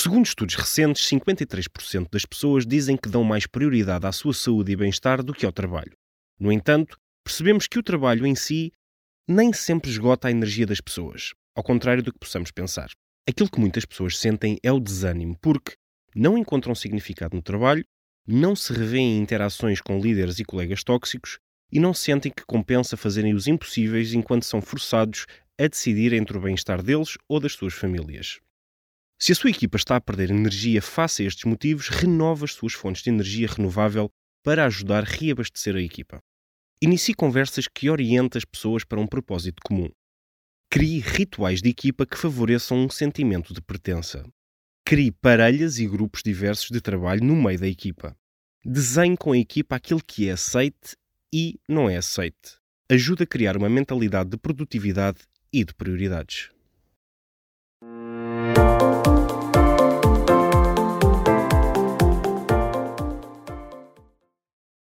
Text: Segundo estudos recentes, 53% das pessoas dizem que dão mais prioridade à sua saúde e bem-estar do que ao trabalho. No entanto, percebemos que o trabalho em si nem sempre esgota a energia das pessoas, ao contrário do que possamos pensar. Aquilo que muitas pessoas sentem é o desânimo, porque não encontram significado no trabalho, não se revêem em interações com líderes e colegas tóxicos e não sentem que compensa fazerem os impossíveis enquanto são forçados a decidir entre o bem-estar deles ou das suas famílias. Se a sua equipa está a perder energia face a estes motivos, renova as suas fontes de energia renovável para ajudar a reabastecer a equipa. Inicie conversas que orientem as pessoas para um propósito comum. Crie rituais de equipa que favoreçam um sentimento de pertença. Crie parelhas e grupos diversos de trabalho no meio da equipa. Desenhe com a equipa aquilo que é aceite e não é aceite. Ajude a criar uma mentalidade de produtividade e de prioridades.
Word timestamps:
Segundo 0.00 0.26
estudos 0.26 0.54
recentes, 0.54 1.08
53% 1.08 2.06
das 2.08 2.24
pessoas 2.24 2.64
dizem 2.64 2.96
que 2.96 3.08
dão 3.08 3.24
mais 3.24 3.48
prioridade 3.48 4.06
à 4.06 4.12
sua 4.12 4.32
saúde 4.32 4.70
e 4.70 4.76
bem-estar 4.76 5.24
do 5.24 5.34
que 5.34 5.44
ao 5.44 5.50
trabalho. 5.50 5.90
No 6.38 6.52
entanto, 6.52 6.96
percebemos 7.24 7.66
que 7.66 7.80
o 7.80 7.82
trabalho 7.82 8.24
em 8.24 8.36
si 8.36 8.70
nem 9.26 9.52
sempre 9.52 9.90
esgota 9.90 10.28
a 10.28 10.30
energia 10.30 10.64
das 10.64 10.80
pessoas, 10.80 11.32
ao 11.52 11.64
contrário 11.64 12.00
do 12.00 12.12
que 12.12 12.18
possamos 12.20 12.52
pensar. 12.52 12.90
Aquilo 13.28 13.50
que 13.50 13.58
muitas 13.58 13.84
pessoas 13.84 14.16
sentem 14.16 14.56
é 14.62 14.70
o 14.70 14.78
desânimo, 14.78 15.36
porque 15.42 15.72
não 16.14 16.38
encontram 16.38 16.76
significado 16.76 17.34
no 17.34 17.42
trabalho, 17.42 17.84
não 18.24 18.54
se 18.54 18.72
revêem 18.72 19.18
em 19.18 19.20
interações 19.20 19.80
com 19.80 19.98
líderes 19.98 20.38
e 20.38 20.44
colegas 20.44 20.84
tóxicos 20.84 21.40
e 21.72 21.80
não 21.80 21.92
sentem 21.92 22.30
que 22.30 22.46
compensa 22.46 22.96
fazerem 22.96 23.34
os 23.34 23.48
impossíveis 23.48 24.12
enquanto 24.12 24.44
são 24.44 24.62
forçados 24.62 25.26
a 25.60 25.66
decidir 25.66 26.12
entre 26.12 26.38
o 26.38 26.40
bem-estar 26.40 26.84
deles 26.84 27.18
ou 27.28 27.40
das 27.40 27.54
suas 27.54 27.74
famílias. 27.74 28.38
Se 29.20 29.32
a 29.32 29.34
sua 29.34 29.50
equipa 29.50 29.76
está 29.76 29.96
a 29.96 30.00
perder 30.00 30.30
energia 30.30 30.80
face 30.80 31.24
a 31.24 31.26
estes 31.26 31.44
motivos, 31.44 31.88
renova 31.88 32.44
as 32.44 32.52
suas 32.52 32.72
fontes 32.72 33.02
de 33.02 33.10
energia 33.10 33.48
renovável 33.48 34.08
para 34.44 34.64
ajudar 34.64 35.02
a 35.02 35.06
reabastecer 35.06 35.74
a 35.74 35.80
equipa. 35.80 36.20
Inicie 36.80 37.12
conversas 37.12 37.66
que 37.66 37.90
orientem 37.90 38.38
as 38.38 38.44
pessoas 38.44 38.84
para 38.84 39.00
um 39.00 39.06
propósito 39.06 39.60
comum. 39.64 39.90
Crie 40.70 41.00
rituais 41.00 41.60
de 41.60 41.68
equipa 41.68 42.06
que 42.06 42.16
favoreçam 42.16 42.78
um 42.78 42.88
sentimento 42.88 43.52
de 43.52 43.60
pertença. 43.60 44.24
Crie 44.84 45.10
parelhas 45.10 45.80
e 45.80 45.88
grupos 45.88 46.22
diversos 46.22 46.70
de 46.70 46.80
trabalho 46.80 47.24
no 47.24 47.34
meio 47.34 47.58
da 47.58 47.66
equipa. 47.66 48.16
Desenhe 48.64 49.16
com 49.16 49.32
a 49.32 49.38
equipa 49.38 49.74
aquilo 49.74 50.02
que 50.02 50.28
é 50.28 50.32
aceite 50.32 50.96
e 51.34 51.58
não 51.68 51.90
é 51.90 51.96
aceite. 51.96 52.58
Ajude 52.88 53.24
a 53.24 53.26
criar 53.26 53.56
uma 53.56 53.68
mentalidade 53.68 54.30
de 54.30 54.36
produtividade 54.36 55.22
e 55.52 55.64
de 55.64 55.74
prioridades. 55.74 56.50